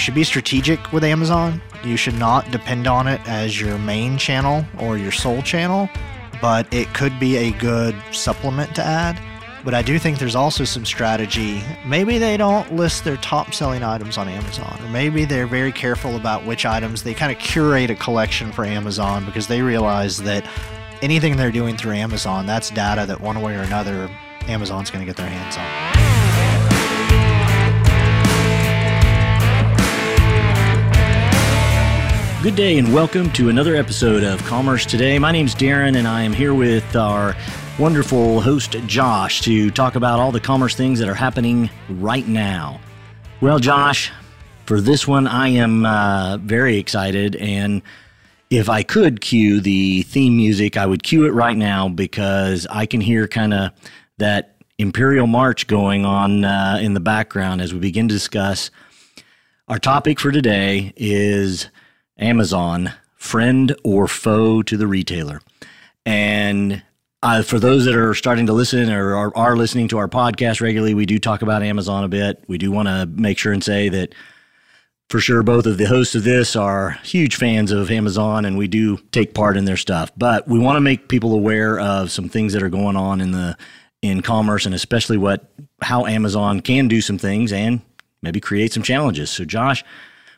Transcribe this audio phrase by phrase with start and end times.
[0.00, 1.62] should be strategic with Amazon.
[1.84, 5.88] You should not depend on it as your main channel or your sole channel,
[6.40, 9.20] but it could be a good supplement to add.
[9.64, 11.62] But I do think there's also some strategy.
[11.86, 16.16] Maybe they don't list their top selling items on Amazon, or maybe they're very careful
[16.16, 20.46] about which items they kind of curate a collection for Amazon because they realize that
[21.02, 24.10] anything they're doing through Amazon, that's data that one way or another
[24.48, 25.99] Amazon's going to get their hands on.
[32.42, 35.18] Good day and welcome to another episode of Commerce Today.
[35.18, 37.36] My name's Darren and I am here with our
[37.78, 42.80] wonderful host Josh to talk about all the commerce things that are happening right now.
[43.42, 44.10] Well, Josh,
[44.64, 47.36] for this one, I am uh, very excited.
[47.36, 47.82] And
[48.48, 52.86] if I could cue the theme music, I would cue it right now because I
[52.86, 53.72] can hear kind of
[54.16, 58.70] that Imperial March going on uh, in the background as we begin to discuss.
[59.68, 61.68] Our topic for today is
[62.20, 65.40] Amazon, friend or foe to the retailer.
[66.06, 66.82] And
[67.22, 70.60] uh, for those that are starting to listen or are, are, listening to our podcast
[70.60, 72.42] regularly, we do talk about Amazon a bit.
[72.46, 74.14] We do want to make sure and say that
[75.10, 78.68] for sure both of the hosts of this are huge fans of Amazon and we
[78.68, 80.12] do take part in their stuff.
[80.16, 83.32] But we want to make people aware of some things that are going on in
[83.32, 83.56] the
[84.02, 85.50] in commerce and especially what
[85.82, 87.82] how Amazon can do some things and
[88.22, 89.30] maybe create some challenges.
[89.30, 89.84] So Josh,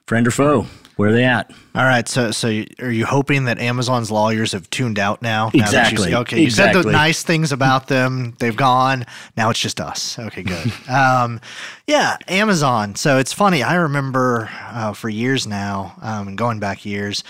[0.06, 0.66] friend or foe?
[0.96, 1.50] Where are they at?
[1.74, 2.06] All right.
[2.06, 2.48] So, so
[2.80, 5.50] are you hoping that Amazon's lawyers have tuned out now?
[5.54, 6.10] Exactly.
[6.10, 6.38] Now you, okay.
[6.38, 6.82] You exactly.
[6.82, 8.34] said the nice things about them.
[8.38, 9.06] They've gone.
[9.36, 10.18] Now it's just us.
[10.18, 10.42] Okay.
[10.42, 10.72] Good.
[10.88, 11.40] um,
[11.86, 12.16] yeah.
[12.28, 12.94] Amazon.
[12.94, 13.62] So it's funny.
[13.62, 17.24] I remember uh, for years now, um, going back years,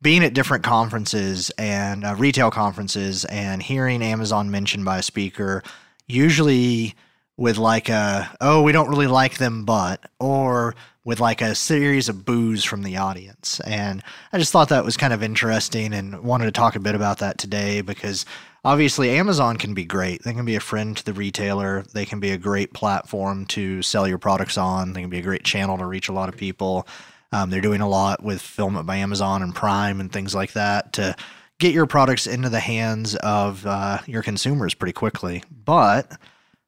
[0.00, 5.62] being at different conferences and uh, retail conferences and hearing Amazon mentioned by a speaker,
[6.06, 6.94] usually
[7.36, 10.74] with like a oh we don't really like them but or
[11.08, 13.60] with like a series of boos from the audience.
[13.60, 16.94] And i just thought that was kind of interesting and wanted to talk a bit
[16.94, 18.26] about that today because
[18.62, 20.22] obviously amazon can be great.
[20.22, 21.82] They can be a friend to the retailer.
[21.94, 24.92] They can be a great platform to sell your products on.
[24.92, 26.86] They can be a great channel to reach a lot of people.
[27.32, 30.92] Um, they're doing a lot with fulfillment by amazon and prime and things like that
[30.92, 31.16] to
[31.58, 35.42] get your products into the hands of uh, your consumers pretty quickly.
[35.50, 36.18] But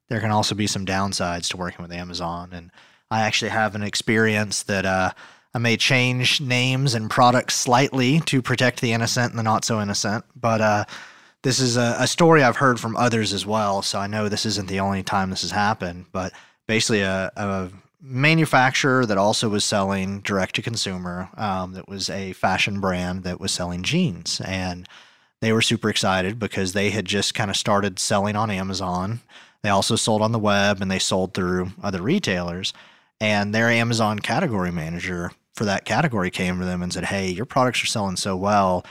[0.09, 2.49] there can also be some downsides to working with Amazon.
[2.51, 2.71] And
[3.11, 5.11] I actually have an experience that uh,
[5.53, 9.81] I may change names and products slightly to protect the innocent and the not so
[9.81, 10.23] innocent.
[10.35, 10.85] But uh,
[11.41, 13.81] this is a, a, story I've heard from others as well.
[13.81, 16.05] So I know this isn't the only time this has happened.
[16.13, 16.31] But
[16.67, 17.69] basically, a, a
[18.01, 23.41] manufacturer that also was selling direct to consumer, um, that was a fashion brand that
[23.41, 24.41] was selling jeans.
[24.45, 24.87] And
[25.41, 29.19] they were super excited because they had just kind of started selling on Amazon
[29.61, 32.73] they also sold on the web and they sold through other retailers.
[33.21, 37.45] And their Amazon category manager for that category came to them and said, Hey, your
[37.45, 38.83] products are selling so well.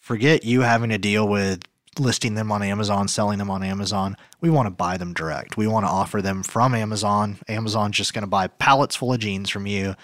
[0.00, 1.60] Forget you having to deal with
[1.98, 4.16] listing them on Amazon, selling them on Amazon.
[4.40, 5.58] We want to buy them direct.
[5.58, 7.38] We want to offer them from Amazon.
[7.46, 9.94] Amazon's just going to buy pallets full of jeans from you.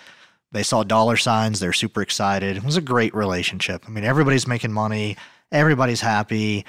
[0.53, 1.59] They saw dollar signs.
[1.59, 2.59] They're super excited.
[2.59, 3.85] It was a great relationship.
[3.87, 5.17] I mean, everybody's making money,
[5.51, 6.67] everybody's happy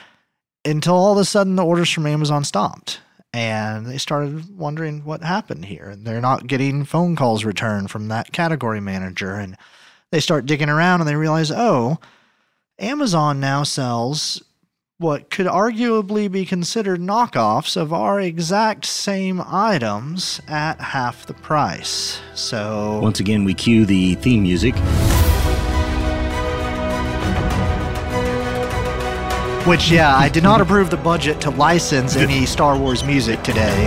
[0.63, 3.01] until all of a sudden the orders from Amazon stopped
[3.33, 5.89] and they started wondering what happened here.
[5.89, 9.35] And they're not getting phone calls returned from that category manager.
[9.35, 9.57] And
[10.11, 11.97] they start digging around and they realize, oh,
[12.79, 14.43] Amazon now sells
[14.97, 22.19] what could arguably be considered knockoffs of our exact same items at half the price.
[22.35, 24.75] So, once again, we cue the theme music.
[29.65, 33.85] Which, yeah, I did not approve the budget to license any Star Wars music today.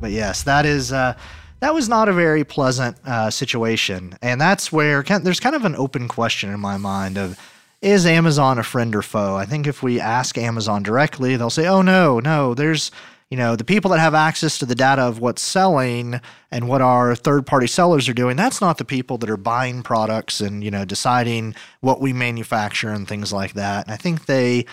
[0.00, 1.16] But yes, that is uh,
[1.60, 5.76] that was not a very pleasant uh, situation, and that's where there's kind of an
[5.76, 7.38] open question in my mind of
[7.80, 9.36] is Amazon a friend or foe?
[9.36, 12.90] I think if we ask Amazon directly, they'll say, "Oh no, no, there's."
[13.30, 16.80] You know, the people that have access to the data of what's selling and what
[16.80, 20.62] our third party sellers are doing, that's not the people that are buying products and,
[20.62, 23.86] you know, deciding what we manufacture and things like that.
[23.86, 24.66] And I think they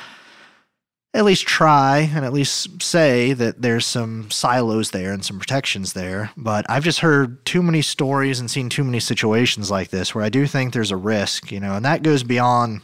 [1.14, 5.94] at least try and at least say that there's some silos there and some protections
[5.94, 6.32] there.
[6.38, 10.24] But I've just heard too many stories and seen too many situations like this where
[10.24, 12.82] I do think there's a risk, you know, and that goes beyond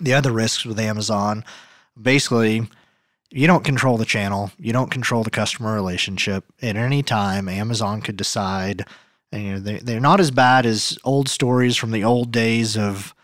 [0.00, 1.44] the other risks with Amazon.
[2.00, 2.68] Basically,
[3.32, 6.44] you don't control the channel, you don't control the customer relationship.
[6.60, 8.84] At any time, Amazon could decide.
[9.32, 13.14] You know, they, they're not as bad as old stories from the old days of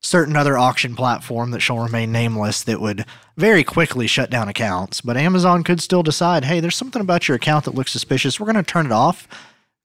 [0.00, 3.04] certain other auction platform that shall remain nameless that would
[3.36, 5.00] very quickly shut down accounts.
[5.00, 8.38] But Amazon could still decide, hey, there's something about your account that looks suspicious.
[8.38, 9.26] We're going to turn it off.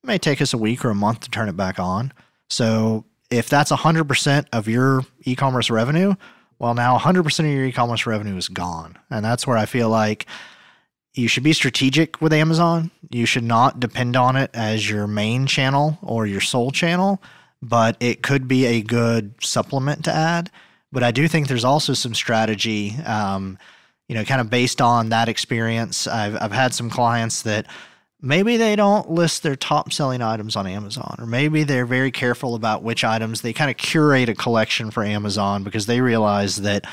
[0.03, 2.13] It may take us a week or a month to turn it back on.
[2.49, 6.15] So if that's 100% of your e commerce revenue,
[6.61, 8.95] well, now 100% of your e commerce revenue is gone.
[9.09, 10.27] And that's where I feel like
[11.15, 12.91] you should be strategic with Amazon.
[13.09, 17.19] You should not depend on it as your main channel or your sole channel,
[17.63, 20.51] but it could be a good supplement to add.
[20.91, 23.57] But I do think there's also some strategy, um,
[24.07, 26.05] you know, kind of based on that experience.
[26.05, 27.65] I've, I've had some clients that
[28.21, 32.55] maybe they don't list their top selling items on Amazon, or maybe they're very careful
[32.55, 36.85] about which items they kind of curate a collection for Amazon because they realize that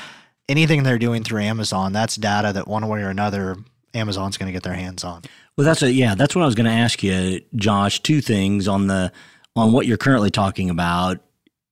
[0.47, 3.57] anything they're doing through Amazon, that's data that one way or another
[3.93, 5.21] Amazon's going to get their hands on.
[5.57, 6.15] Well, that's a yeah.
[6.15, 8.01] That's what I was going to ask you, Josh.
[8.01, 9.11] Two things on the
[9.55, 11.19] on what you're currently talking about.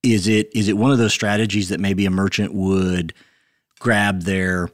[0.04, 3.14] Is it is it one of those strategies that maybe a merchant would
[3.80, 4.70] grab their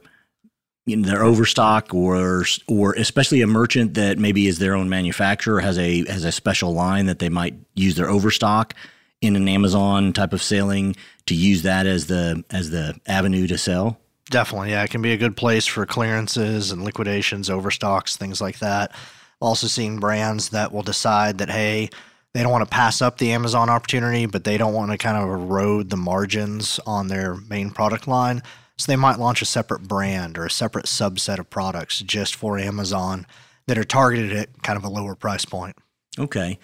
[0.86, 5.60] you know, their overstock or or especially a merchant that maybe is their own manufacturer
[5.60, 8.74] has a has a special line that they might use their overstock
[9.20, 10.94] in an Amazon type of selling
[11.26, 13.98] to use that as the as the avenue to sell?
[14.30, 14.82] Definitely, yeah.
[14.82, 18.92] It can be a good place for clearances and liquidations, overstocks, things like that.
[19.40, 21.90] Also, seeing brands that will decide that, hey,
[22.32, 25.16] they don't want to pass up the Amazon opportunity, but they don't want to kind
[25.16, 28.42] of erode the margins on their main product line.
[28.76, 32.58] So they might launch a separate brand or a separate subset of products just for
[32.58, 33.26] Amazon
[33.66, 35.76] that are targeted at kind of a lower price point.
[36.18, 36.58] Okay.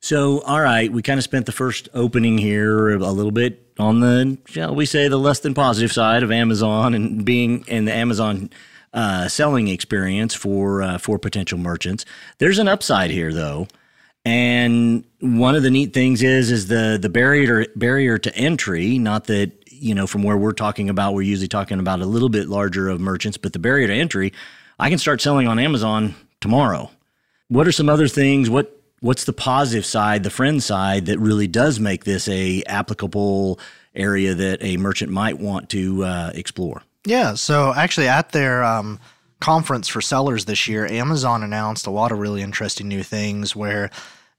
[0.00, 4.00] So, all right, we kind of spent the first opening here a little bit on
[4.00, 7.92] the, shall we say, the less than positive side of Amazon and being in the
[7.94, 8.50] Amazon
[8.92, 12.04] uh, selling experience for uh, for potential merchants.
[12.38, 13.66] There's an upside here, though,
[14.24, 18.98] and one of the neat things is is the the barrier barrier to entry.
[18.98, 22.30] Not that you know from where we're talking about, we're usually talking about a little
[22.30, 24.32] bit larger of merchants, but the barrier to entry,
[24.78, 26.90] I can start selling on Amazon tomorrow.
[27.48, 28.48] What are some other things?
[28.48, 33.60] What what's the positive side, the friend side that really does make this a applicable
[33.94, 36.82] area that a merchant might want to uh, explore?
[37.06, 37.34] Yeah.
[37.34, 38.98] So actually, at their um,
[39.40, 43.90] conference for sellers this year, Amazon announced a lot of really interesting new things where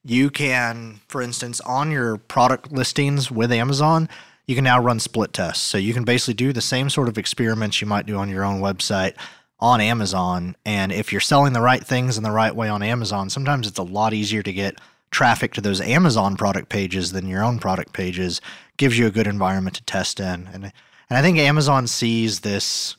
[0.03, 4.09] you can, for instance, on your product listings with Amazon,
[4.47, 5.63] you can now run split tests.
[5.63, 8.43] So you can basically do the same sort of experiments you might do on your
[8.43, 9.15] own website
[9.59, 10.55] on Amazon.
[10.65, 13.79] And if you're selling the right things in the right way on Amazon, sometimes it's
[13.79, 14.79] a lot easier to get
[15.11, 18.41] traffic to those Amazon product pages than your own product pages.
[18.77, 20.49] Gives you a good environment to test in.
[20.53, 20.71] And
[21.09, 22.95] and I think Amazon sees this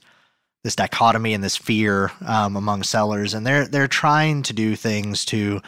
[0.62, 5.24] this dichotomy and this fear um, among sellers, and they're they're trying to do things
[5.26, 5.60] to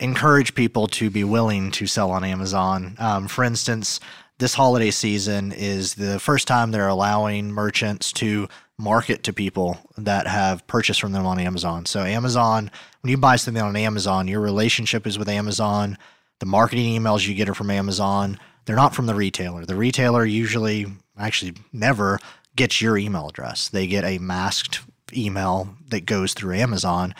[0.00, 2.94] encourage people to be willing to sell on Amazon.
[2.98, 4.00] Um, for instance,
[4.38, 8.48] this holiday season is the first time they're allowing merchants to
[8.78, 11.84] market to people that have purchased from them on Amazon.
[11.84, 12.70] So Amazon,
[13.02, 15.98] when you buy something on Amazon, your relationship is with Amazon.
[16.38, 18.38] The marketing emails you get are from Amazon.
[18.64, 19.64] They're not from the retailer.
[19.64, 20.86] The retailer usually,
[21.18, 22.20] actually never
[22.54, 23.68] gets your email address.
[23.68, 24.80] They get a masked
[25.16, 27.14] email that goes through Amazon.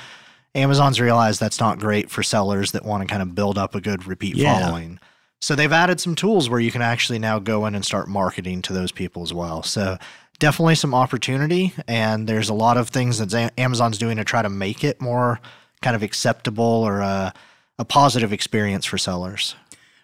[0.54, 3.80] Amazon's realized that's not great for sellers that want to kind of build up a
[3.80, 4.60] good repeat yeah.
[4.60, 5.00] following.
[5.40, 8.62] So they've added some tools where you can actually now go in and start marketing
[8.62, 9.62] to those people as well.
[9.62, 9.96] So
[10.38, 14.48] definitely some opportunity, and there's a lot of things that Amazon's doing to try to
[14.48, 15.40] make it more
[15.80, 17.32] kind of acceptable or a,
[17.78, 19.54] a positive experience for sellers.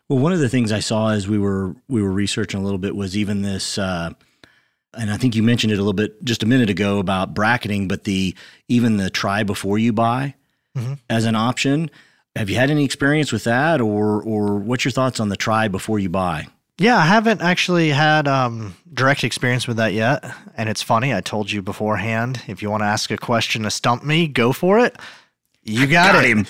[0.09, 2.79] Well, one of the things I saw as we were we were researching a little
[2.79, 4.11] bit was even this, uh,
[4.93, 7.89] and I think you mentioned it a little bit just a minute ago about bracketing,
[7.89, 8.37] but the
[8.69, 10.35] even the try before you buy
[10.77, 10.95] mm-hmm.
[11.09, 11.91] as an option.
[12.37, 15.69] Have you had any experience with that, or or what's your thoughts on the try
[15.69, 16.49] before you buy?
[16.79, 20.25] Yeah, I haven't actually had um, direct experience with that yet.
[20.57, 23.71] And it's funny, I told you beforehand if you want to ask a question to
[23.71, 24.97] stump me, go for it.
[25.63, 26.31] You got, got it.
[26.31, 26.47] him.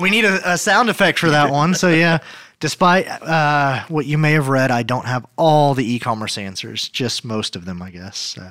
[0.00, 1.74] We need a, a, sound effect for that one.
[1.74, 2.18] So, yeah,
[2.60, 6.88] despite uh, what you may have read, I don't have all the e commerce answers,
[6.88, 8.18] just most of them, I guess.
[8.18, 8.50] So.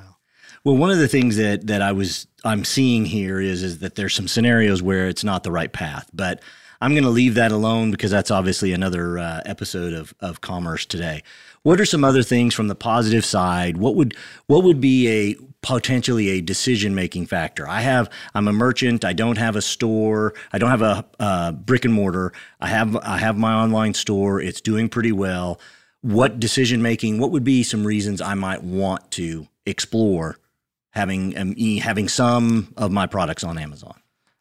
[0.64, 3.96] Well, one of the things that, that I was I'm seeing here is is that
[3.96, 6.40] there's some scenarios where it's not the right path, but
[6.80, 10.86] I'm going to leave that alone because that's obviously another uh, episode of of commerce
[10.86, 11.22] today.
[11.62, 13.76] What are some other things from the positive side?
[13.76, 17.68] What would what would be a potentially a decision making factor?
[17.68, 19.04] I have I'm a merchant.
[19.04, 20.34] I don't have a store.
[20.52, 22.32] I don't have a, a brick and mortar.
[22.60, 24.40] I have I have my online store.
[24.40, 25.60] It's doing pretty well.
[26.02, 27.18] What decision making?
[27.18, 30.38] What would be some reasons I might want to explore
[30.96, 33.94] having um, having some of my products on Amazon?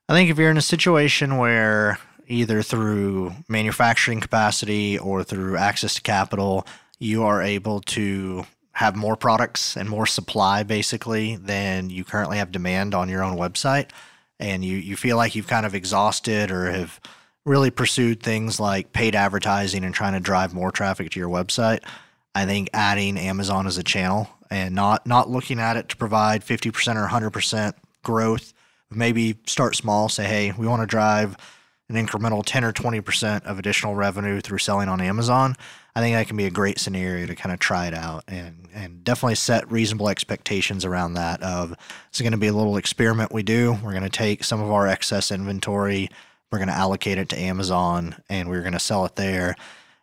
[0.08, 5.96] I think if you're in a situation where either through manufacturing capacity or through access
[5.96, 6.66] to capital,
[6.98, 12.52] you are able to have more products and more supply basically than you currently have
[12.52, 13.90] demand on your own website.
[14.40, 17.00] And you, you feel like you've kind of exhausted or have
[17.46, 21.84] really pursued things like paid advertising and trying to drive more traffic to your website,
[22.34, 26.46] I think adding Amazon as a channel and not not looking at it to provide
[26.46, 27.74] 50% or 100%
[28.04, 28.54] growth,
[28.92, 31.38] maybe start small, say, hey, we want to drive
[31.90, 35.56] an incremental 10 or 20% of additional revenue through selling on Amazon.
[35.96, 38.68] I think that can be a great scenario to kind of try it out and
[38.74, 41.74] and definitely set reasonable expectations around that of
[42.10, 43.78] it's going to be a little experiment we do.
[43.82, 46.10] We're going to take some of our excess inventory,
[46.52, 49.56] we're going to allocate it to Amazon and we're going to sell it there.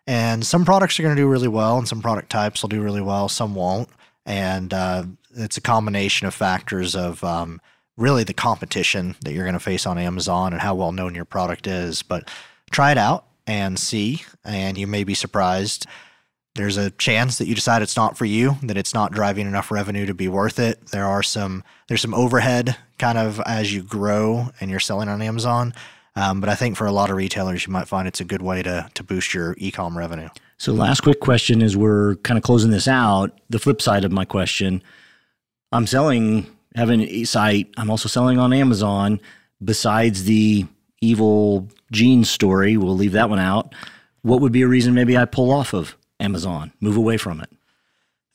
[0.06, 2.80] And some products are going to do really well and some product types will do
[2.80, 3.88] really well, some won't.
[4.24, 7.60] And uh, it's a combination of factors of um,
[7.96, 11.24] really the competition that you're going to face on Amazon and how well known your
[11.24, 12.02] product is.
[12.02, 12.30] But
[12.70, 15.86] try it out and see, and you may be surprised.
[16.54, 19.70] There's a chance that you decide it's not for you, that it's not driving enough
[19.70, 20.86] revenue to be worth it.
[20.88, 25.22] There are some there's some overhead kind of as you grow and you're selling on
[25.22, 25.74] Amazon.
[26.14, 28.42] Um, but I think for a lot of retailers, you might find it's a good
[28.42, 30.28] way to to boost your e-com revenue.
[30.62, 33.36] So, last quick question is we're kind of closing this out.
[33.50, 34.80] The flip side of my question:
[35.72, 37.74] I'm selling, having a site.
[37.76, 39.20] I'm also selling on Amazon.
[39.64, 40.66] Besides the
[41.00, 43.74] evil gene story, we'll leave that one out.
[44.22, 47.50] What would be a reason maybe I pull off of Amazon, move away from it?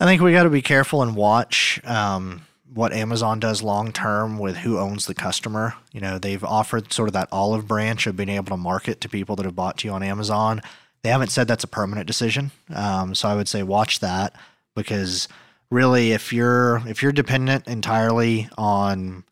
[0.01, 2.41] I think we got to be careful and watch um,
[2.73, 5.75] what Amazon does long term with who owns the customer.
[5.93, 9.07] You know, they've offered sort of that olive branch of being able to market to
[9.07, 10.61] people that have bought to you on Amazon.
[11.03, 14.35] They haven't said that's a permanent decision, um, so I would say watch that
[14.75, 15.27] because
[15.69, 19.23] really, if you're if you're dependent entirely on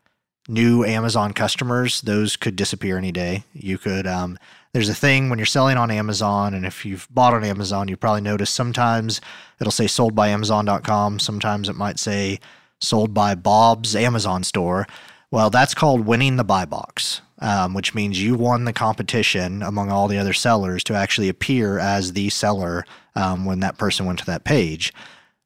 [0.47, 3.43] new Amazon customers, those could disappear any day.
[3.53, 4.37] You could um,
[4.73, 7.95] there's a thing when you're selling on Amazon, and if you've bought on Amazon, you
[7.95, 9.21] probably noticed sometimes
[9.59, 11.19] it'll say sold by Amazon.com.
[11.19, 12.39] Sometimes it might say
[12.81, 14.85] sold by Bob's Amazon store.
[15.31, 19.91] Well, that's called winning the buy box, um, which means you won the competition among
[19.91, 24.19] all the other sellers to actually appear as the seller um, when that person went
[24.19, 24.93] to that page.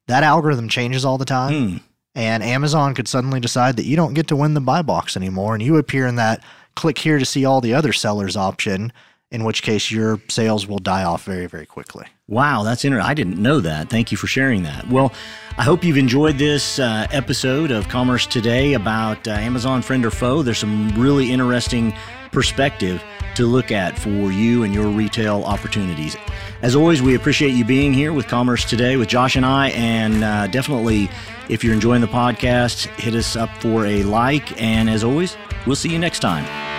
[0.06, 1.52] That algorithm changes all the time.
[1.52, 1.80] Mm.
[2.14, 5.54] And Amazon could suddenly decide that you don't get to win the buy box anymore,
[5.54, 6.42] and you appear in that
[6.74, 8.92] click here to see all the other sellers option,
[9.30, 12.06] in which case your sales will die off very, very quickly.
[12.26, 13.08] Wow, that's interesting.
[13.08, 13.88] I didn't know that.
[13.88, 14.88] Thank you for sharing that.
[14.88, 15.12] Well,
[15.58, 20.10] I hope you've enjoyed this uh, episode of Commerce Today about uh, Amazon friend or
[20.10, 20.42] foe.
[20.42, 21.92] There's some really interesting
[22.32, 23.02] perspective
[23.34, 26.16] to look at for you and your retail opportunities.
[26.62, 29.68] As always, we appreciate you being here with Commerce Today with Josh and I.
[29.70, 31.08] And uh, definitely,
[31.48, 34.60] if you're enjoying the podcast, hit us up for a like.
[34.60, 36.69] And as always, we'll see you next time.